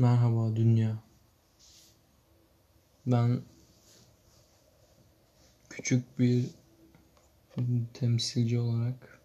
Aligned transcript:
Merhaba 0.00 0.56
dünya. 0.56 0.98
Ben 3.06 3.42
küçük 5.70 6.18
bir 6.18 6.44
temsilci 7.94 8.58
olarak 8.58 9.20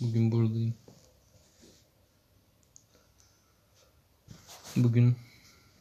bugün 0.00 0.32
buradayım. 0.32 0.74
Bugün 4.76 5.16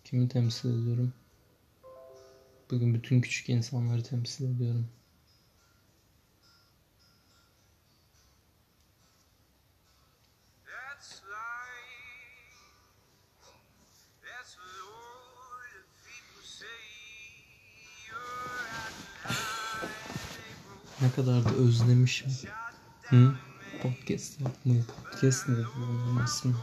kimi 0.04 0.30
temsil 0.30 0.70
ediyorum? 0.70 1.14
Bugün 2.72 2.94
bütün 2.94 3.22
küçük 3.22 3.50
insanları 3.50 4.04
temsil 4.04 4.56
ediyorum. 4.56 4.88
Ne 21.02 21.12
kadar 21.12 21.46
da 21.46 21.50
özlemişim. 21.50 22.32
Hı? 23.04 23.36
Podcast 23.82 24.42
yapmayı. 24.42 24.84
Podcast 25.04 25.50
ne 25.50 25.60
yapıyorum 25.60 26.22
aslında? 26.24 26.58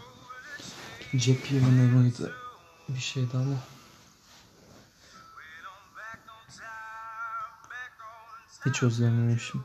Cep 1.17 1.51
miydi? 1.51 2.31
Bir 2.89 3.01
şeydi 3.01 3.37
ama. 3.37 3.57
Hiç 8.67 8.83
özlememişim. 8.83 9.65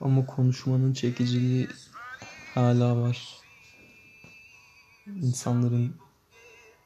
Ama 0.00 0.26
konuşmanın 0.26 0.92
çekiciliği 0.92 1.68
hala 2.54 2.96
var. 2.96 3.38
İnsanların 5.06 5.96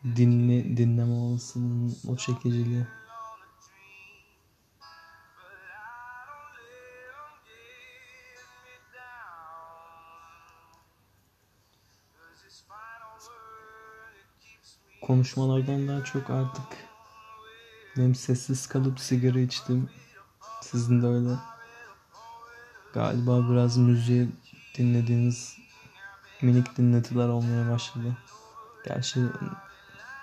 dinle, 0.05 0.77
dinleme 0.77 1.13
olasılığının 1.13 1.97
o 2.09 2.17
çekiciliği. 2.17 2.87
Konuşmalardan 15.13 15.89
daha 15.89 16.05
çok 16.05 16.31
artık 16.31 16.65
benim 17.97 18.15
sessiz 18.15 18.67
kalıp 18.67 19.01
sigara 19.01 19.41
içtim. 19.41 19.89
Sizin 20.61 21.03
de 21.03 21.07
öyle. 21.07 21.37
Galiba 22.95 23.51
biraz 23.51 23.77
müziği 23.77 24.29
dinlediğiniz 24.75 25.57
minik 26.43 26.77
dinletiler 26.77 27.29
olmaya 27.29 27.71
başladı. 27.71 28.17
Gerçi 28.85 29.21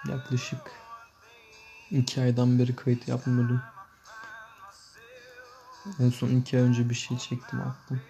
yaklaşık 0.09 0.71
iki 1.91 2.21
aydan 2.21 2.59
beri 2.59 2.75
kayıt 2.75 3.07
yapmıyordum. 3.07 3.61
En 5.99 6.09
son 6.09 6.29
iki 6.29 6.57
ay 6.57 6.63
önce 6.63 6.89
bir 6.89 6.95
şey 6.95 7.17
çektim 7.17 7.61
attım. 7.61 8.01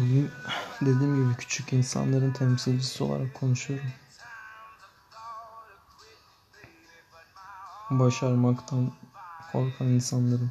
Bugün 0.00 0.30
dediğim 0.80 1.14
gibi 1.16 1.36
küçük 1.36 1.72
insanların 1.72 2.32
temsilcisi 2.32 3.04
olarak 3.04 3.34
konuşuyorum. 3.34 3.92
Başarmaktan 7.90 8.92
korkan 9.52 9.86
insanların. 9.86 10.50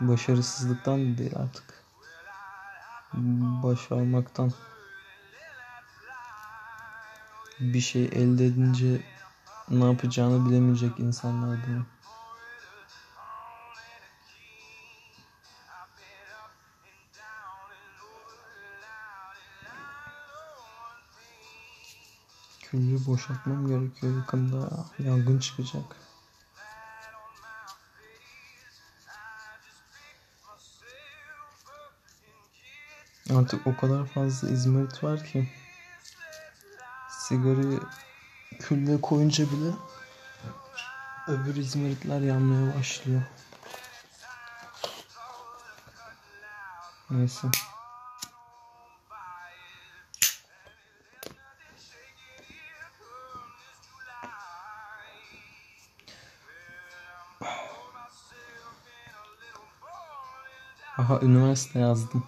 Başarısızlıktan 0.00 1.18
değil 1.18 1.36
artık. 1.36 1.84
Başarmaktan. 3.62 4.52
bir 7.60 7.80
şey 7.80 8.04
elde 8.04 8.46
edince 8.46 9.00
ne 9.70 9.84
yapacağını 9.84 10.46
bilemeyecek 10.48 11.00
insanlar 11.00 11.58
bunu. 11.68 11.86
Küllü 22.70 23.06
boşaltmam 23.06 23.66
gerekiyor 23.66 24.16
yakında. 24.16 24.86
Yangın 24.98 25.38
çıkacak. 25.38 25.96
Artık 33.36 33.66
o 33.66 33.76
kadar 33.76 34.06
fazla 34.06 34.50
izmarit 34.50 35.04
var 35.04 35.24
ki 35.24 35.48
sigarayı 37.08 37.80
külle 38.60 39.00
koyunca 39.00 39.44
bile 39.44 39.72
öbür 41.28 41.56
izmaritler 41.56 42.20
yanmaya 42.20 42.78
başlıyor. 42.78 43.22
Neyse. 47.10 47.48
Aha 61.10 61.20
üniversite 61.22 61.78
yazdım. 61.78 62.24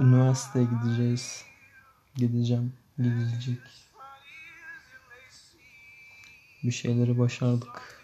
Üniversiteye 0.00 0.64
gideceğiz. 0.64 1.44
Gideceğim. 2.14 2.72
Gidilecek. 2.98 3.58
Bir 6.64 6.70
şeyleri 6.70 7.18
başardık. 7.18 8.02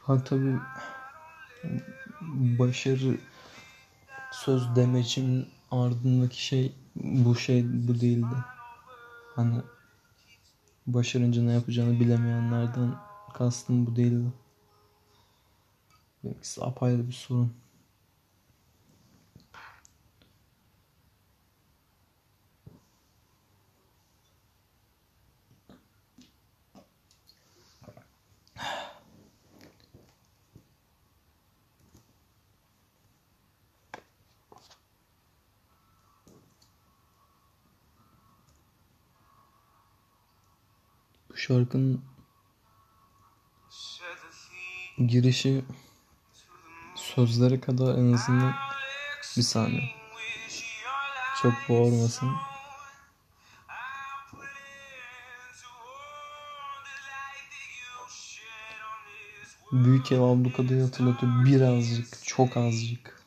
Ha 0.00 0.24
tabii 0.24 0.58
başarı 2.58 3.18
söz 4.32 4.76
demecin 4.76 5.48
ardındaki 5.70 6.44
şey 6.44 6.72
bu 6.94 7.36
şey 7.36 7.64
bu 7.88 8.00
değildi. 8.00 8.36
Hani 9.36 9.62
başarınca 10.86 11.42
ne 11.42 11.52
yapacağını 11.52 12.00
bilemeyenlerden 12.00 12.94
kastım 13.34 13.86
bu 13.86 13.96
değildi. 13.96 14.32
Benimkisi 16.24 16.64
apayrı 16.64 17.08
bir 17.08 17.12
sorun. 17.12 17.52
Şarkının 41.48 42.02
girişi 45.06 45.64
sözlere 46.94 47.60
kadar 47.60 47.98
en 47.98 48.12
azından 48.12 48.54
bir 49.36 49.42
saniye. 49.42 49.90
Çok 51.42 51.52
boğurmasın. 51.68 52.30
Büyük 59.72 60.12
ev 60.12 60.20
ablukadayı 60.20 60.82
hatırlatıyor. 60.82 61.44
Birazcık, 61.44 62.24
çok 62.26 62.56
azıcık. 62.56 63.23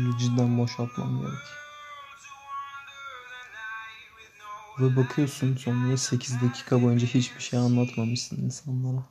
Küllü 0.00 0.18
cidden 0.18 0.58
boşaltmam 0.58 1.20
gerek. 1.20 1.38
Ve 4.80 4.96
bakıyorsun 4.96 5.56
sonra 5.56 5.96
8 5.96 6.42
dakika 6.42 6.82
boyunca 6.82 7.06
hiçbir 7.06 7.40
şey 7.40 7.58
anlatmamışsın 7.58 8.44
insanlara. 8.44 9.02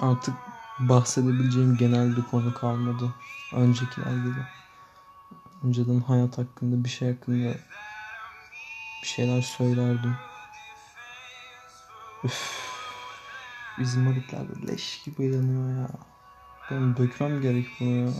Artık 0.00 0.34
bahsedebileceğim 0.78 1.76
genel 1.76 2.16
bir 2.16 2.22
konu 2.22 2.54
kalmadı. 2.54 3.14
Öncekiler 3.52 4.16
gibi. 4.16 4.46
Önceden 5.64 6.00
hayat 6.00 6.38
hakkında 6.38 6.84
bir 6.84 6.88
şey 6.88 7.12
hakkında 7.14 7.54
bir 9.02 9.08
şeyler 9.08 9.42
söylerdim. 9.42 10.16
Üff. 12.24 12.62
De 13.78 14.72
leş 14.72 15.02
gibi 15.02 15.24
yanıyor 15.24 15.80
ya. 15.80 16.11
Ben 16.72 16.96
dökmem 16.96 17.40
gerek 17.40 17.66
bunu 17.80 17.90
ya. 17.90 18.12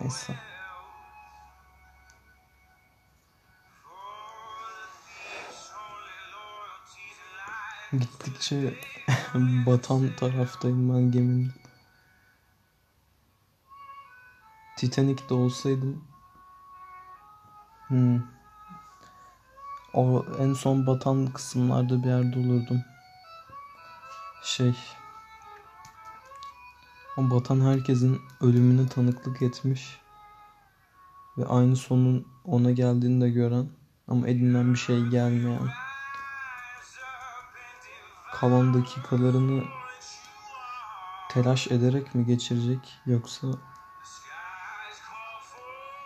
Neyse. 0.00 0.34
Gittikçe 7.92 8.74
batan 9.66 10.16
taraftayım 10.16 10.94
ben 10.94 11.12
geminin. 11.12 11.52
Titanic'te 14.76 15.34
olsaydım 15.34 16.04
hmm. 17.88 18.22
O 19.94 20.24
en 20.38 20.52
son 20.54 20.86
batan 20.86 21.26
kısımlarda 21.26 22.02
bir 22.02 22.08
yerde 22.08 22.38
olurdum. 22.38 22.84
Şey 24.42 24.76
o 27.16 27.30
batan 27.30 27.60
herkesin 27.60 28.20
ölümüne 28.40 28.88
tanıklık 28.88 29.42
etmiş 29.42 30.00
ve 31.38 31.46
aynı 31.46 31.76
sonun 31.76 32.26
ona 32.44 32.70
geldiğini 32.70 33.20
de 33.20 33.30
gören 33.30 33.66
ama 34.08 34.28
elinden 34.28 34.74
bir 34.74 34.78
şey 34.78 35.06
gelmeyen 35.06 35.68
kalan 38.32 38.74
dakikalarını 38.74 39.64
telaş 41.28 41.66
ederek 41.66 42.14
mi 42.14 42.26
geçirecek 42.26 43.00
yoksa 43.06 43.46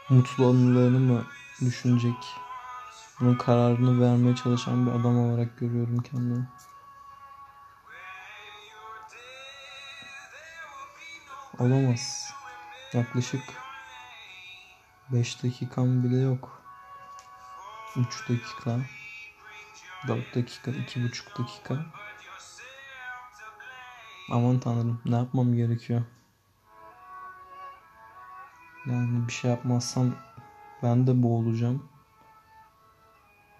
mutlu 0.08 0.46
anılarını 0.46 0.98
mı 0.98 1.24
düşünecek? 1.60 2.36
Bunun 3.20 3.34
kararını 3.34 4.00
vermeye 4.00 4.36
çalışan 4.36 4.86
bir 4.86 4.90
adam 4.90 5.18
olarak 5.18 5.58
görüyorum 5.58 5.98
kendimi. 5.98 6.46
Olamaz. 11.62 12.34
Yaklaşık 12.92 13.42
5 15.12 15.42
dakikam 15.42 16.02
bile 16.04 16.16
yok. 16.16 16.62
3 17.96 18.28
dakika. 18.28 18.80
4 20.08 20.34
dakika, 20.34 20.70
2,5 20.70 21.38
dakika. 21.38 21.76
Aman 24.28 24.60
tanrım 24.60 25.00
ne 25.04 25.16
yapmam 25.16 25.54
gerekiyor? 25.54 26.02
Yani 28.86 29.28
bir 29.28 29.32
şey 29.32 29.50
yapmazsam 29.50 30.14
ben 30.82 31.06
de 31.06 31.22
boğulacağım. 31.22 31.82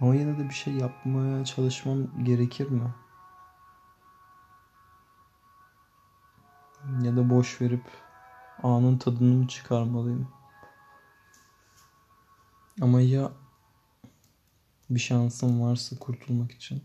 Ama 0.01 0.15
yine 0.15 0.39
de 0.39 0.49
bir 0.49 0.55
şey 0.55 0.75
yapmaya 0.75 1.45
çalışmam 1.45 2.25
gerekir 2.25 2.71
mi? 2.71 3.02
Ya 7.03 7.17
da 7.17 7.31
boş 7.31 7.61
verip 7.61 7.85
anın 8.63 8.99
tadını 8.99 9.35
mı 9.35 9.49
çıkarmalıyım? 9.49 10.29
Ama 12.81 13.01
ya 13.01 13.33
bir 14.91 15.01
şansım 15.01 15.63
varsa 15.63 15.99
kurtulmak 15.99 16.53
için? 16.53 16.85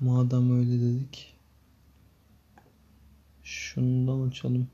Madem 0.00 0.58
öyle 0.58 0.80
dedik. 0.80 1.36
Şundan 3.42 4.28
açalım. 4.28 4.70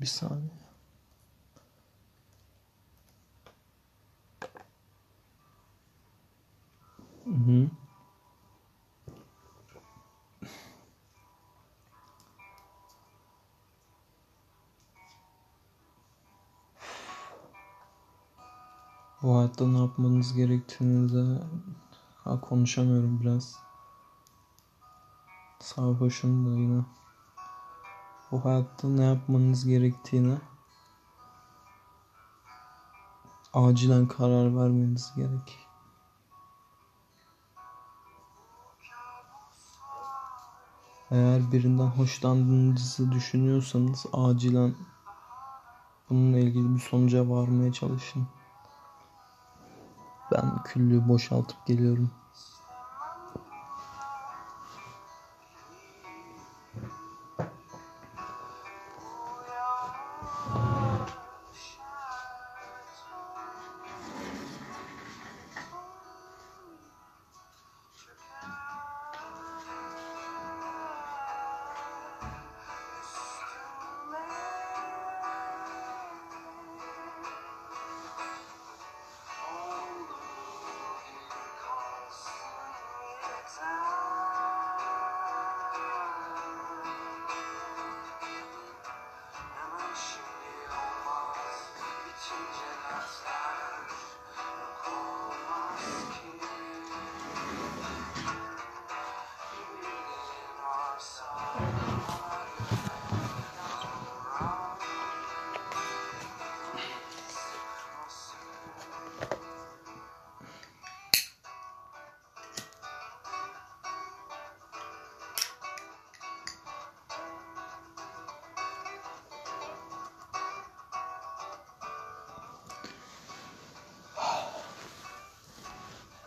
Bir 0.00 0.06
saniye. 0.06 0.61
Hı 7.24 7.30
hı. 7.30 7.70
Bu 19.22 19.36
hayatta 19.36 19.66
ne 19.66 19.78
yapmanız 19.78 20.34
gerektiğini 20.34 21.38
ha, 22.24 22.40
konuşamıyorum 22.40 23.20
biraz. 23.20 23.58
Sarhoşum 25.60 26.46
da 26.46 26.60
yine. 26.60 26.84
Bu 28.30 28.44
hayatta 28.44 28.88
ne 28.88 29.04
yapmanız 29.04 29.66
gerektiğini 29.66 30.38
acilen 33.52 34.08
karar 34.08 34.56
vermeniz 34.56 35.12
gerek. 35.16 35.71
Eğer 41.12 41.52
birinden 41.52 41.86
hoşlandığınızı 41.86 43.12
düşünüyorsanız 43.12 44.06
acilen 44.12 44.74
bununla 46.10 46.38
ilgili 46.38 46.74
bir 46.74 46.80
sonuca 46.80 47.28
varmaya 47.28 47.72
çalışın. 47.72 48.26
Ben 50.32 50.62
küllüğü 50.64 51.08
boşaltıp 51.08 51.66
geliyorum. 51.66 52.10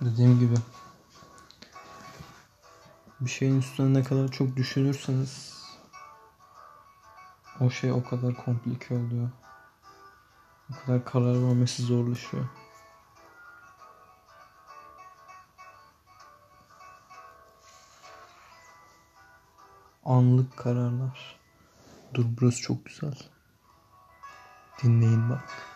Dediğim 0.06 0.40
gibi 0.40 0.56
bir 3.20 3.30
şeyin 3.30 3.60
üstüne 3.60 4.00
ne 4.00 4.04
kadar 4.04 4.32
çok 4.32 4.56
düşünürseniz 4.56 5.56
o 7.60 7.70
şey 7.70 7.92
o 7.92 8.04
kadar 8.04 8.34
komplike 8.34 8.96
oluyor. 8.96 9.30
O 10.72 10.86
kadar 10.86 11.06
karar 11.06 11.48
vermesi 11.48 11.84
zorlaşıyor. 11.84 12.46
Anlık 20.06 20.58
kararlar. 20.58 21.40
Dur 22.14 22.26
burası 22.42 22.62
çok 22.62 22.86
güzel. 22.86 23.14
Dinleyin 24.84 25.30
bak. 25.30 25.76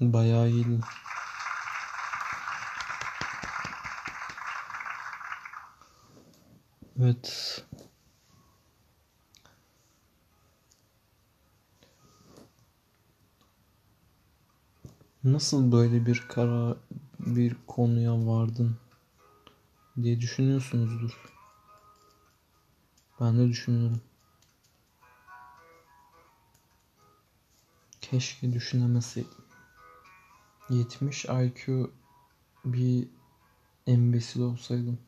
Bayağı 0.00 0.48
iyi. 0.50 0.80
Evet. 7.00 7.64
Nasıl 15.24 15.72
böyle 15.72 16.06
bir 16.06 16.24
karar 16.28 16.76
bir 17.18 17.56
konuya 17.66 18.26
vardın 18.26 18.76
diye 20.02 20.20
düşünüyorsunuzdur. 20.20 21.10
Ben 23.20 23.38
de 23.38 23.48
düşünüyorum. 23.48 24.00
Keşke 28.00 28.52
düşünemeseydim. 28.52 29.45
70 30.70 31.24
IQ 31.24 31.90
bir 32.64 33.08
embesil 33.86 34.40
olsaydım. 34.40 34.98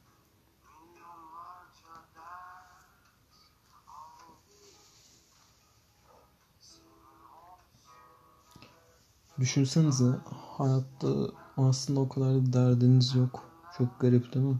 Düşünsenize 9.40 10.14
hayatta 10.56 11.30
aslında 11.56 12.00
o 12.00 12.08
kadar 12.08 12.34
da 12.34 12.52
derdiniz 12.52 13.14
yok. 13.14 13.44
Çok 13.78 14.00
garip 14.00 14.34
değil 14.34 14.46
mi? 14.46 14.58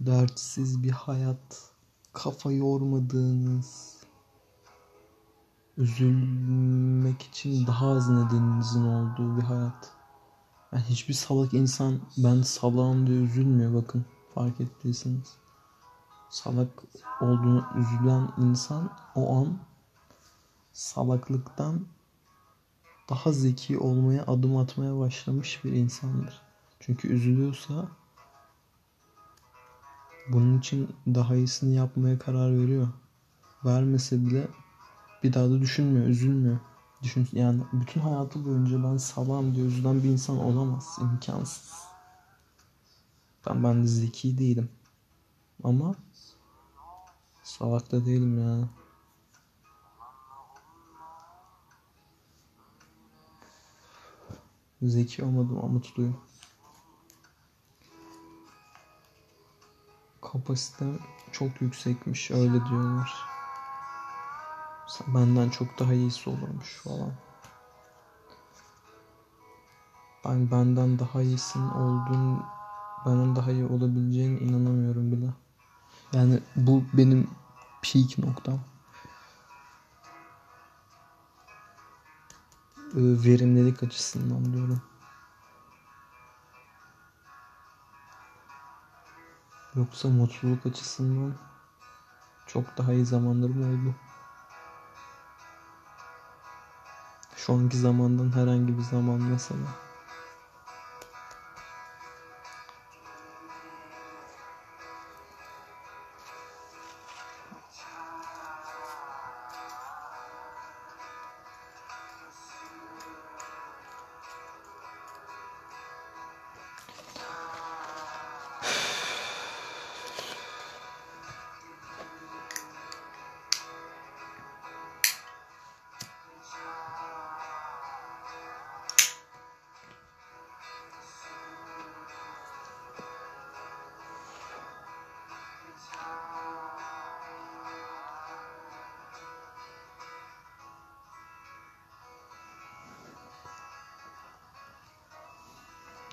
Dertsiz 0.00 0.82
bir 0.82 0.90
hayat. 0.90 1.70
Kafa 2.12 2.52
yormadığınız. 2.52 3.93
Üzülmek 5.78 7.22
için 7.22 7.66
daha 7.66 7.90
az 7.90 8.08
nedeninizin 8.08 8.84
olduğu 8.84 9.36
bir 9.36 9.42
hayat. 9.42 9.92
Yani 10.72 10.84
hiçbir 10.84 11.14
salak 11.14 11.54
insan 11.54 12.00
ben 12.16 12.42
salağım 12.42 13.06
diye 13.06 13.22
üzülmüyor 13.22 13.74
bakın 13.82 14.04
fark 14.34 14.60
ettiyseniz. 14.60 15.36
Salak 16.30 16.82
olduğunu 17.20 17.66
üzülen 17.76 18.28
insan 18.38 18.90
o 19.14 19.36
an 19.36 19.58
salaklıktan 20.72 21.86
daha 23.08 23.32
zeki 23.32 23.78
olmaya 23.78 24.26
adım 24.26 24.56
atmaya 24.56 24.98
başlamış 24.98 25.64
bir 25.64 25.72
insandır. 25.72 26.42
Çünkü 26.80 27.08
üzülüyorsa 27.08 27.88
bunun 30.32 30.58
için 30.58 30.96
daha 31.06 31.36
iyisini 31.36 31.74
yapmaya 31.74 32.18
karar 32.18 32.56
veriyor. 32.56 32.88
Vermese 33.64 34.26
bile 34.26 34.48
bir 35.24 35.32
daha 35.32 35.50
da 35.50 35.60
düşünmüyor, 35.60 36.06
üzülmüyor. 36.06 36.58
Düşün, 37.02 37.28
yani 37.32 37.62
bütün 37.72 38.00
hayatı 38.00 38.44
boyunca 38.44 38.84
ben 38.84 38.96
salam 38.96 39.54
diye 39.54 39.66
üzülen 39.66 40.02
bir 40.02 40.08
insan 40.08 40.38
olamaz. 40.38 40.98
imkansız. 41.00 41.72
Ben 43.46 43.64
ben 43.64 43.82
de 43.82 43.86
zeki 43.86 44.38
değilim. 44.38 44.70
Ama 45.64 45.94
salak 47.42 47.92
da 47.92 48.06
değilim 48.06 48.38
yani. 48.38 48.66
Zeki 54.82 55.24
olmadım 55.24 55.58
ama 55.58 55.68
mutluyum. 55.68 56.16
Kapasitem 60.20 60.98
çok 61.32 61.62
yüksekmiş 61.62 62.30
öyle 62.30 62.66
diyorlar. 62.66 63.33
Benden 65.06 65.48
çok 65.50 65.78
daha 65.78 65.94
iyisi 65.94 66.30
olurmuş 66.30 66.80
falan. 66.84 67.12
Ben 70.24 70.50
benden 70.50 70.98
daha 70.98 71.22
iyisin 71.22 71.70
olduğun 71.70 72.46
benden 73.06 73.36
daha 73.36 73.52
iyi 73.52 73.64
olabileceğine 73.64 74.38
inanamıyorum 74.40 75.12
bile. 75.12 75.30
Yani 76.12 76.40
bu 76.56 76.84
benim 76.92 77.30
peak 77.82 78.18
noktam. 78.18 78.60
Ee, 82.94 83.00
verimlilik 83.24 83.82
açısından 83.82 84.52
diyorum. 84.52 84.82
Yoksa 89.74 90.08
mutluluk 90.08 90.66
açısından 90.66 91.34
çok 92.46 92.78
daha 92.78 92.92
iyi 92.92 93.06
zamanlarım 93.06 93.62
oldu. 93.62 93.94
Şu 97.44 97.52
anki 97.52 97.76
zamandan 97.78 98.32
herhangi 98.36 98.76
bir 98.78 98.82
zaman 98.82 99.20
mesela. 99.20 99.80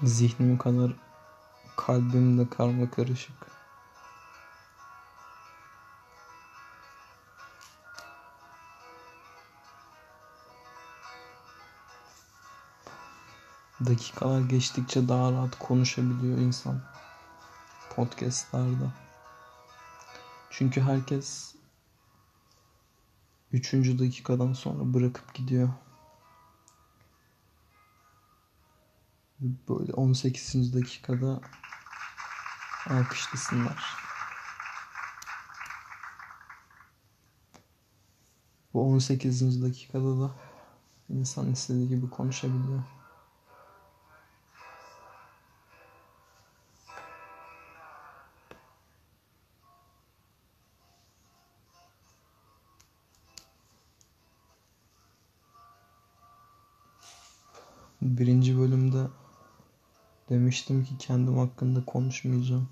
Zihnim 0.03 0.57
kadar 0.57 0.91
kalbim 1.77 2.37
de 2.37 2.49
karma 2.49 2.91
karışık. 2.91 3.33
Dakikalar 13.85 14.41
geçtikçe 14.41 15.07
daha 15.07 15.31
rahat 15.31 15.59
konuşabiliyor 15.59 16.37
insan 16.37 16.81
podcastlarda. 17.95 18.91
Çünkü 20.49 20.81
herkes 20.81 21.55
üçüncü 23.51 23.99
dakikadan 23.99 24.53
sonra 24.53 24.93
bırakıp 24.93 25.33
gidiyor. 25.33 25.69
Böyle 29.69 29.93
18. 29.93 30.73
dakikada 30.73 31.41
alkışlasınlar. 32.89 33.95
Bu 38.73 38.81
18. 38.89 39.63
dakikada 39.63 40.19
da 40.21 40.31
insan 41.09 41.51
istediği 41.51 41.89
gibi 41.89 42.09
konuşabiliyor. 42.09 42.83
Demiştim 60.51 60.83
ki 60.83 60.97
kendim 60.97 61.37
hakkında 61.37 61.85
konuşmayacağım. 61.85 62.69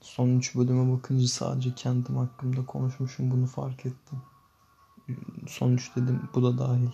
Son 0.00 0.28
üç 0.28 0.56
bölüme 0.56 0.96
bakınca 0.96 1.26
sadece 1.26 1.74
kendim 1.74 2.16
hakkında 2.16 2.66
konuşmuşum 2.66 3.30
bunu 3.30 3.46
fark 3.46 3.86
ettim. 3.86 4.22
Son 5.48 5.72
üç 5.72 5.96
dedim 5.96 6.28
bu 6.34 6.42
da 6.42 6.58
dahil. 6.58 6.90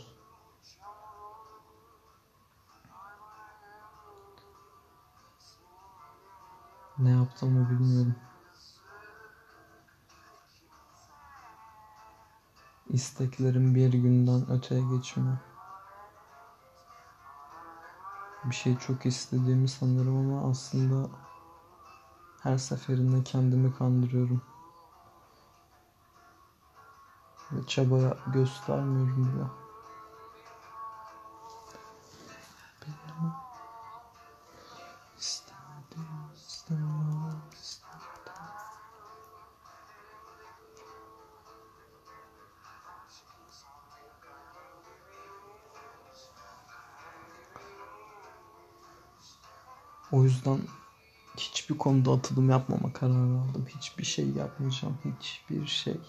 Ne 6.99 7.11
yaptığımı 7.11 7.71
bilmiyorum. 7.71 8.15
İsteklerim 12.89 13.75
bir 13.75 13.93
günden 13.93 14.51
öteye 14.51 14.81
geçmiyor 14.81 15.39
bir 18.51 18.55
şey 18.55 18.79
çok 18.79 19.07
istediğimi 19.07 19.69
sanırım 19.69 20.17
ama 20.17 20.51
aslında 20.51 21.11
her 22.41 22.59
seferinde 22.59 23.25
kendimi 23.25 23.75
kandırıyorum. 23.75 24.43
Ve 27.53 27.67
çaba 27.67 28.19
göstermiyorum 28.27 29.29
bile. 29.29 29.68
Yüzden 50.29 50.61
hiçbir 51.37 51.79
konuda 51.79 52.13
atılım 52.13 52.51
yapmama 52.51 52.93
kararı 52.93 53.41
aldım. 53.41 53.67
Hiçbir 53.77 54.05
şey 54.05 54.29
yapmayacağım. 54.29 54.99
Hiçbir 55.05 55.67
şey. 55.67 56.01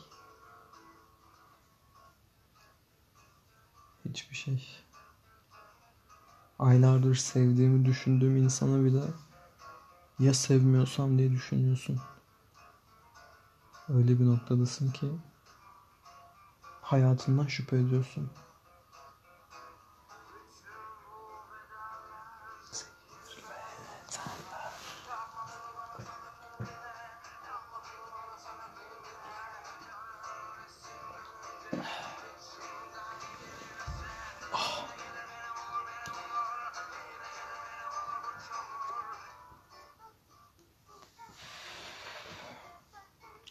Hiçbir 4.05 4.35
şey. 4.35 4.67
Aylardır 6.59 7.15
sevdiğimi 7.15 7.85
düşündüğüm 7.85 8.37
insana 8.37 8.83
bile 8.85 9.03
ya 10.19 10.33
sevmiyorsam 10.33 11.17
diye 11.17 11.31
düşünüyorsun. 11.31 11.99
Öyle 13.89 14.19
bir 14.19 14.25
noktadasın 14.25 14.91
ki 14.91 15.07
hayatından 16.81 17.47
şüphe 17.47 17.77
ediyorsun. 17.77 18.29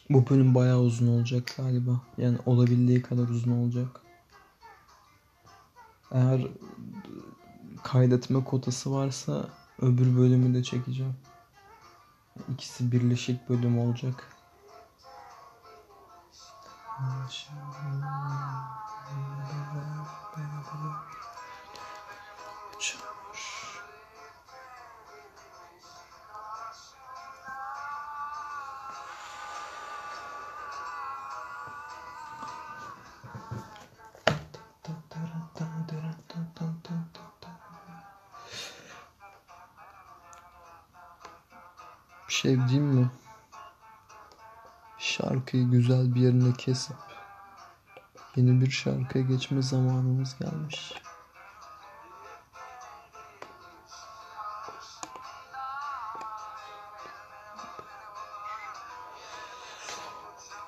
Bu 0.09 0.29
bölüm 0.29 0.55
bayağı 0.55 0.79
uzun 0.79 1.07
olacak 1.07 1.53
galiba. 1.57 2.01
Yani 2.17 2.37
olabildiği 2.45 3.01
kadar 3.01 3.27
uzun 3.27 3.51
olacak. 3.51 4.01
Eğer 6.11 6.47
kaydetme 7.83 8.43
kotası 8.43 8.91
varsa 8.91 9.49
öbür 9.81 10.17
bölümü 10.17 10.53
de 10.53 10.63
çekeceğim. 10.63 11.15
İkisi 12.53 12.91
birleşik 12.91 13.49
bölüm 13.49 13.79
olacak. 13.79 14.38
Şarkıyı 44.99 45.69
güzel 45.69 46.15
bir 46.15 46.21
yerine 46.21 46.53
kesip 46.53 46.95
yeni 48.35 48.61
bir 48.61 48.71
şarkıya 48.71 49.23
geçme 49.23 49.61
zamanımız 49.61 50.35
gelmiş. 50.39 50.93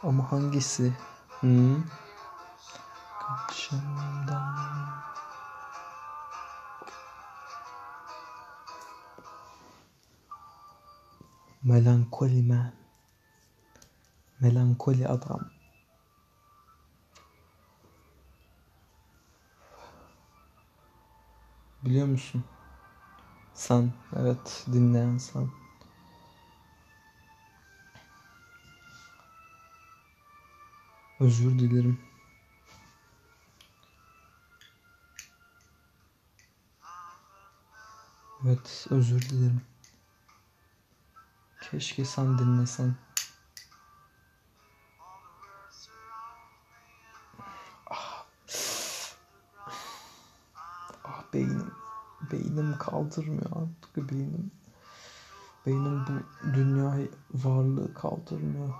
Ama 0.03 0.31
hangisi? 0.31 0.93
Hı? 1.41 1.77
Kaçımdan 3.19 4.71
Melankoli 11.63 12.43
man. 12.43 12.80
Melankoli 14.41 15.07
adam. 15.07 15.49
Biliyor 21.85 22.07
musun? 22.07 22.43
Sen, 23.53 23.93
evet 24.15 24.65
dinleyen 24.73 25.17
sen. 25.17 25.49
Özür 31.19 31.59
dilerim. 31.59 31.99
Evet, 38.45 38.87
özür 38.89 39.21
dilerim. 39.21 39.61
Keşke 41.61 42.05
sen 42.05 42.37
dinlesen. 42.37 42.95
Beynim 52.51 52.77
kaldırmıyor 52.77 53.51
artık 53.51 54.11
beynim. 54.11 54.51
Beynim 55.65 56.05
bu 56.07 56.11
dünyayı 56.53 57.11
varlığı 57.33 57.93
kaldırmıyor. 57.93 58.73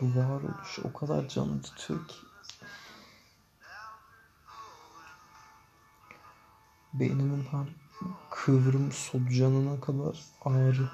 Bu 0.00 0.16
varoluş 0.16 0.78
o 0.84 0.92
kadar 0.92 1.28
canı 1.28 1.62
tutuyor 1.62 2.08
ki. 2.08 2.16
Beynimin 6.94 7.44
her 7.50 7.66
kıvrım 8.30 8.92
solucanına 8.92 9.80
kadar 9.80 10.24
ağrı. 10.44 10.90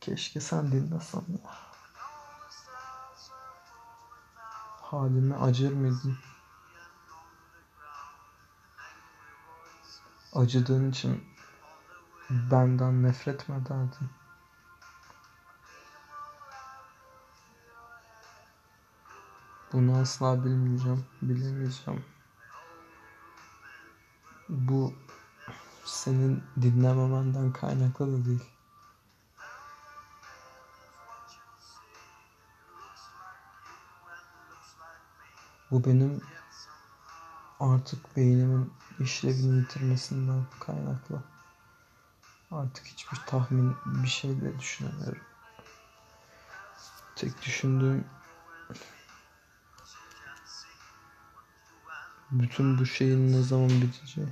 Keşke 0.00 0.40
sen 0.40 0.72
dinlesen 0.72 1.24
ya. 1.28 1.69
Halime 4.90 5.36
acır 5.36 5.72
mıydın? 5.72 6.16
Acıdığın 10.32 10.90
için 10.90 11.24
benden 12.30 13.02
nefret 13.02 13.48
mi 13.48 13.54
ederdin? 13.54 14.10
Bunu 19.72 19.96
asla 19.96 20.44
bilmeyeceğim, 20.44 21.04
bilemeyeceğim. 21.22 22.04
Bu 24.48 24.94
senin 25.84 26.42
dinlememenden 26.62 27.52
kaynaklı 27.52 28.12
da 28.12 28.24
değil. 28.24 28.44
Bu 35.70 35.84
benim 35.84 36.20
artık 37.60 38.16
beynimin 38.16 38.72
işlevini 38.98 39.56
yitirmesinden 39.58 40.44
kaynaklı. 40.60 41.22
Artık 42.50 42.86
hiçbir 42.86 43.26
tahmin 43.26 43.76
bir 43.86 44.08
şeyle 44.08 44.58
düşünemiyorum. 44.58 45.22
Tek 47.16 47.42
düşündüğüm 47.42 48.04
bütün 52.30 52.78
bu 52.78 52.86
şeyin 52.86 53.32
ne 53.32 53.42
zaman 53.42 53.82
biteceği. 53.82 54.28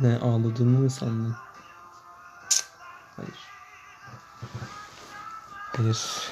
Ne 0.00 0.18
ağladığımı 0.18 0.78
mı 0.78 0.90
sandın? 0.90 1.36
Hayır. 3.16 3.38
Hayır. 5.76 6.30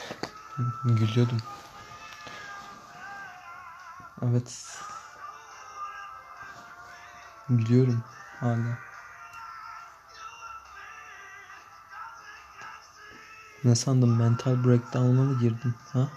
Gülüyordum. 0.84 1.38
Evet. 4.22 4.78
Gülüyorum 7.48 8.04
hala. 8.40 8.78
Ne 13.64 13.74
sandın 13.74 14.10
mental 14.10 14.64
breakdown'a 14.64 15.22
mı 15.22 15.40
girdin 15.40 15.74
ha? 15.92 16.08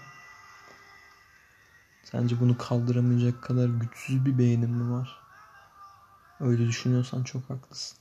Sence 2.02 2.40
bunu 2.40 2.58
kaldıramayacak 2.58 3.42
kadar 3.42 3.68
güçsüz 3.68 4.26
bir 4.26 4.38
beynin 4.38 4.70
mi 4.70 4.92
var? 4.92 5.21
Öyle 6.40 6.66
düşünüyorsan 6.66 7.22
çok 7.22 7.50
haklısın. 7.50 7.98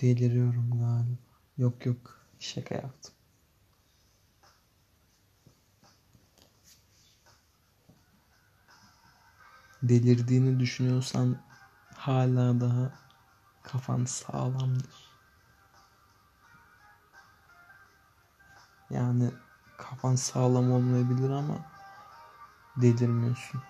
Deliriyorum 0.00 0.70
galiba. 0.70 1.18
Yok 1.58 1.86
yok 1.86 2.18
şaka 2.38 2.74
yaptım. 2.74 3.14
Delirdiğini 9.82 10.60
düşünüyorsan 10.60 11.36
hala 11.94 12.60
daha 12.60 12.92
kafan 13.62 14.04
sağlamdır. 14.04 15.10
Yani 18.90 19.30
kafan 19.76 20.14
sağlam 20.14 20.72
olmayabilir 20.72 21.30
ama 21.30 21.73
delirmiyorsun. 22.76 23.62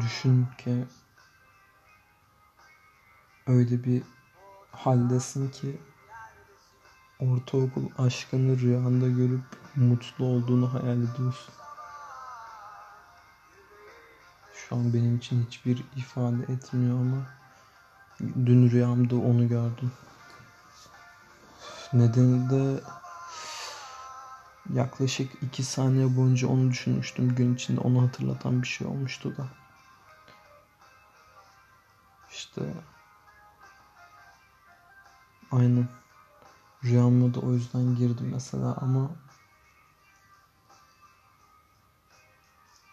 Düşün 0.00 0.46
ki 0.58 0.86
öyle 3.46 3.84
bir 3.84 4.02
haldesin 4.72 5.50
ki 5.50 5.80
ortaokul 7.30 7.88
aşkını 7.98 8.58
rüyanda 8.58 9.08
görüp 9.08 9.44
mutlu 9.76 10.24
olduğunu 10.24 10.74
hayal 10.74 10.98
ediyorsun. 10.98 11.54
Şu 14.54 14.76
an 14.76 14.94
benim 14.94 15.16
için 15.16 15.46
hiçbir 15.46 15.84
ifade 15.96 16.52
etmiyor 16.52 17.00
ama 17.00 17.26
dün 18.46 18.70
rüyamda 18.70 19.16
onu 19.16 19.48
gördüm. 19.48 19.92
Nedeni 21.92 22.50
de 22.50 22.80
yaklaşık 24.72 25.42
iki 25.42 25.62
saniye 25.62 26.16
boyunca 26.16 26.48
onu 26.48 26.70
düşünmüştüm. 26.70 27.34
Gün 27.34 27.54
içinde 27.54 27.80
onu 27.80 28.02
hatırlatan 28.02 28.62
bir 28.62 28.66
şey 28.66 28.86
olmuştu 28.86 29.36
da. 29.36 29.46
İşte 32.30 32.62
aynen 35.50 35.88
rüyama 36.84 37.34
da 37.34 37.40
o 37.40 37.52
yüzden 37.52 37.96
girdim 37.96 38.28
mesela 38.32 38.76
ama 38.80 39.10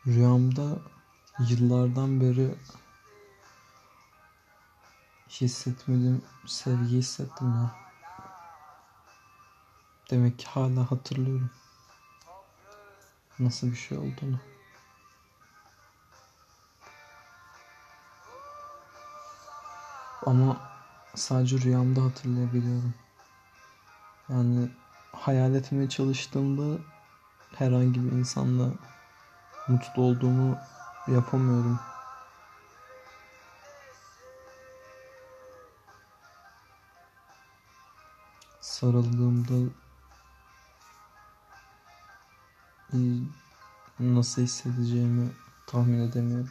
rüyamda 0.08 0.78
yıllardan 1.40 2.22
beri 2.22 2.56
hissetmediğim 5.30 6.22
sevgi 6.46 6.98
hissettim 6.98 7.48
ya. 7.48 7.76
Demek 10.12 10.40
ki 10.40 10.46
hala 10.48 10.92
hatırlıyorum. 10.92 11.52
Nasıl 13.40 13.72
bir 13.72 13.76
şey 13.76 13.98
olduğunu. 13.98 14.40
Ama 20.26 20.58
sadece 21.16 21.58
rüyamda 21.58 22.04
hatırlayabiliyorum. 22.04 22.94
Yani 24.30 24.70
hayal 25.12 25.56
etmeye 25.56 25.90
çalıştığımda 25.90 26.82
herhangi 27.56 28.04
bir 28.04 28.12
insanla 28.12 28.72
mutlu 29.68 30.02
olduğumu 30.02 30.58
yapamıyorum. 31.08 31.80
Sarıldığımda 38.62 39.72
nasıl 44.00 44.42
hissedeceğimi 44.42 45.30
tahmin 45.68 46.00
edemiyorum. 46.00 46.50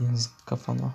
Yazık 0.00 0.46
kafana. 0.46 0.94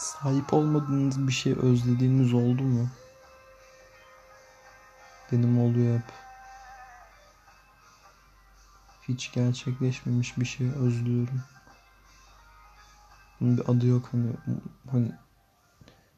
Sahip 0.00 0.52
olmadığınız 0.52 1.28
bir 1.28 1.32
şey 1.32 1.52
özlediğiniz 1.52 2.34
oldu 2.34 2.62
mu? 2.62 2.88
Benim 5.32 5.58
oluyor 5.58 5.98
hep. 5.98 6.12
Hiç 9.08 9.32
gerçekleşmemiş 9.32 10.38
bir 10.38 10.44
şey 10.44 10.66
özlüyorum. 10.66 11.42
Bunun 13.40 13.58
bir 13.58 13.68
adı 13.68 13.86
yok 13.86 14.08
hani 14.12 14.32
hani 14.90 15.12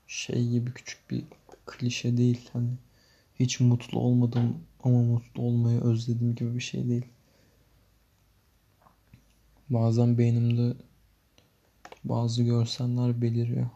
şey 0.06 0.48
gibi 0.48 0.74
küçük 0.74 1.10
bir 1.10 1.24
klişe 1.66 2.16
değil 2.16 2.50
hani 2.52 2.70
hiç 3.34 3.60
mutlu 3.60 3.98
olmadım 3.98 4.58
ama 4.82 5.02
mutlu 5.02 5.42
olmayı 5.42 5.80
özledim 5.80 6.34
gibi 6.34 6.54
bir 6.54 6.60
şey 6.60 6.88
değil. 6.88 7.06
Bazen 9.70 10.18
beynimde 10.18 10.76
bazı 12.04 12.42
görseller 12.42 13.22
beliriyor. 13.22 13.70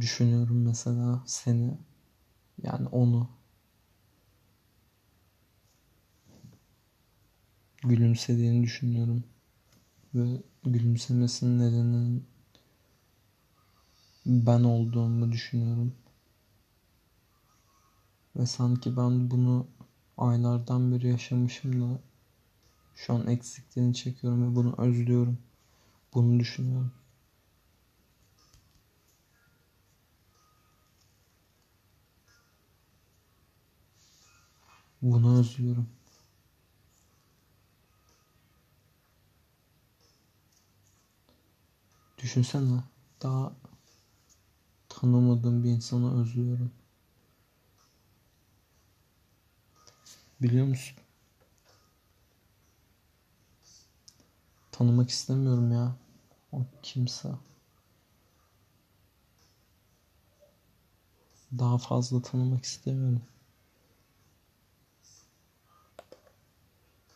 Düşünüyorum 0.00 0.62
mesela 0.62 1.22
seni 1.26 1.78
yani 2.62 2.88
onu 2.88 3.28
gülümsediğini 7.82 8.62
düşünüyorum 8.62 9.24
ve 10.14 10.42
gülümsemesinin 10.64 11.58
nedeninin 11.58 12.26
ben 14.26 14.64
olduğumu 14.64 15.32
düşünüyorum. 15.32 15.94
Ve 18.36 18.46
sanki 18.46 18.96
ben 18.96 19.30
bunu 19.30 19.66
aylardan 20.16 20.92
beri 20.92 21.08
yaşamışım 21.08 21.80
da 21.80 22.00
şu 22.96 23.14
an 23.14 23.26
eksikliğini 23.26 23.94
çekiyorum 23.94 24.52
ve 24.52 24.56
bunu 24.56 24.74
özlüyorum. 24.78 25.38
Bunu 26.14 26.40
düşünüyorum. 26.40 26.92
Bunu 35.02 35.38
özlüyorum. 35.38 35.88
Düşünsene 42.18 42.84
daha 43.22 43.52
tanımadığım 44.88 45.64
bir 45.64 45.70
insanı 45.70 46.20
özlüyorum. 46.20 46.72
Biliyor 50.42 50.66
musun? 50.66 50.96
Tanımak 54.78 55.10
istemiyorum 55.10 55.72
ya. 55.72 55.96
O 56.52 56.62
kimse. 56.82 57.28
Daha 61.58 61.78
fazla 61.78 62.22
tanımak 62.22 62.64
istemiyorum. 62.64 63.22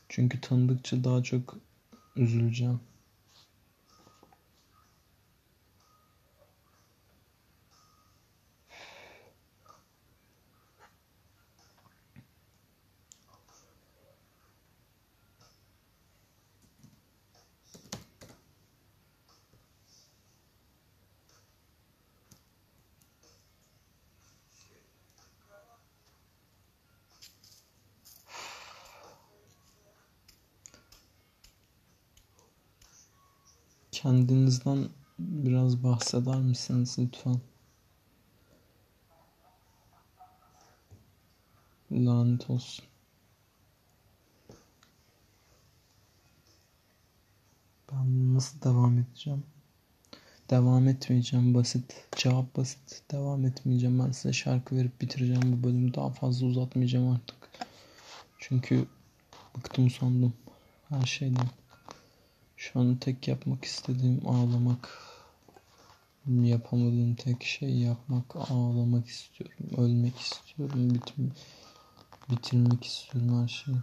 Çünkü 0.08 0.40
tanıdıkça 0.40 1.04
daha 1.04 1.22
çok 1.22 1.56
üzüleceğim. 2.16 2.80
Kısa 36.10 36.32
mısınız 36.32 36.96
lütfen? 36.98 37.40
Lanet 41.92 42.50
olsun. 42.50 42.84
Ben 47.92 48.34
nasıl 48.34 48.62
devam 48.62 48.98
edeceğim? 48.98 49.44
Devam 50.50 50.88
etmeyeceğim 50.88 51.54
basit. 51.54 52.08
Cevap 52.16 52.56
basit. 52.56 53.02
Devam 53.10 53.46
etmeyeceğim. 53.46 53.98
Ben 53.98 54.10
size 54.10 54.32
şarkı 54.32 54.76
verip 54.76 55.00
bitireceğim 55.00 55.42
bu 55.52 55.68
bölümü. 55.68 55.94
Daha 55.94 56.10
fazla 56.10 56.46
uzatmayacağım 56.46 57.08
artık. 57.08 57.36
Çünkü 58.38 58.86
bıktım 59.56 59.90
sandım 59.90 60.34
her 60.88 61.06
şeyden. 61.06 61.48
Şu 62.56 62.80
an 62.80 62.96
tek 62.96 63.28
yapmak 63.28 63.64
istediğim 63.64 64.28
ağlamak. 64.28 65.09
Yapamadığım 66.26 67.14
tek 67.14 67.42
şey 67.42 67.78
yapmak, 67.78 68.36
ağlamak 68.36 69.06
istiyorum. 69.06 69.66
Ölmek 69.76 70.18
istiyorum. 70.18 70.94
Bitim, 70.94 71.32
bitirmek 72.30 72.84
istiyorum 72.84 73.42
her 73.42 73.48
şeyi. 73.48 73.76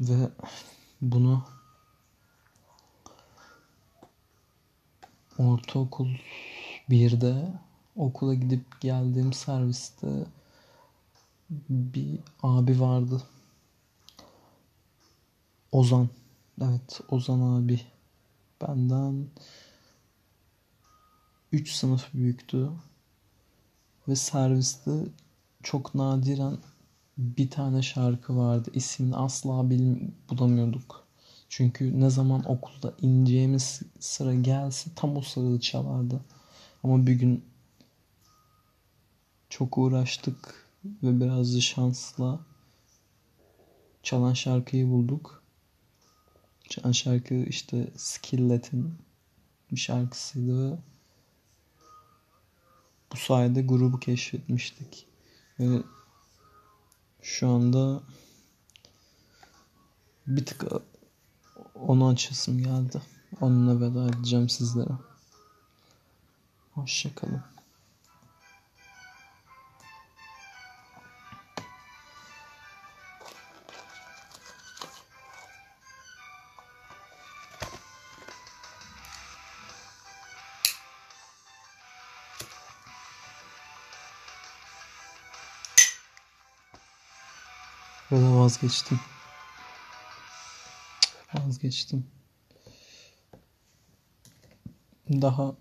Ve 0.00 0.30
bunu 1.00 1.44
ortaokul 5.38 6.08
birde 6.90 7.52
okula 7.96 8.34
gidip 8.34 8.80
geldiğim 8.80 9.32
serviste 9.32 10.26
bir 11.68 12.18
abi 12.42 12.80
vardı. 12.80 13.22
Ozan. 15.72 16.08
Evet 16.62 17.00
Ozan 17.08 17.40
abi. 17.40 17.80
Benden 18.60 19.26
3 21.52 21.72
sınıf 21.72 22.14
büyüktü. 22.14 22.70
Ve 24.08 24.16
serviste 24.16 24.90
çok 25.62 25.94
nadiren 25.94 26.58
bir 27.18 27.50
tane 27.50 27.82
şarkı 27.82 28.36
vardı. 28.36 28.70
İsmini 28.74 29.16
asla 29.16 29.70
bil 29.70 29.96
bulamıyorduk. 30.30 31.06
Çünkü 31.48 32.00
ne 32.00 32.10
zaman 32.10 32.50
okulda 32.50 32.94
ineceğimiz 33.02 33.82
sıra 34.00 34.34
gelse 34.34 34.90
tam 34.96 35.16
o 35.16 35.22
sırada 35.22 35.60
çalardı. 35.60 36.20
Ama 36.82 37.06
bir 37.06 37.12
gün 37.12 37.44
çok 39.48 39.78
uğraştık 39.78 40.66
ve 40.84 41.20
biraz 41.20 41.56
da 41.56 41.60
şansla 41.60 42.40
çalan 44.02 44.32
şarkıyı 44.32 44.90
bulduk. 44.90 45.39
Çalan 46.70 46.92
şarkı 46.92 47.34
işte 47.34 47.90
Skillet'in 47.96 48.94
bir 49.72 49.76
şarkısıydı 49.76 50.72
ve 50.72 50.78
bu 53.12 53.16
sayede 53.16 53.62
grubu 53.62 54.00
keşfetmiştik. 54.00 55.06
Ve 55.60 55.82
şu 57.22 57.48
anda 57.48 58.02
bir 60.26 60.46
tık 60.46 60.64
onu 61.74 62.08
açasım 62.08 62.58
geldi. 62.58 63.02
Onunla 63.40 63.80
veda 63.80 64.08
edeceğim 64.08 64.48
sizlere. 64.48 64.92
Hoşçakalın. 66.72 67.42
Vazgeçtim. 88.40 89.00
Vazgeçtim. 91.34 92.06
Daha 95.08 95.54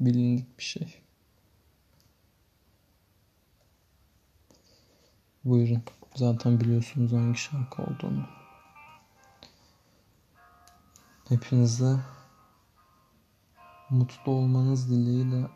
bilindik 0.00 0.58
bir 0.58 0.62
şey. 0.62 1.02
Buyurun. 5.44 5.82
Zaten 6.14 6.60
biliyorsunuz 6.60 7.12
hangi 7.12 7.38
şarkı 7.38 7.82
olduğunu. 7.82 8.28
Hepinize 11.28 11.96
mutlu 13.90 14.32
olmanız 14.32 14.90
dileğiyle 14.90 15.46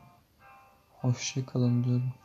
hoşça 1.00 1.46
kalın 1.46 1.84
diyorum. 1.84 2.23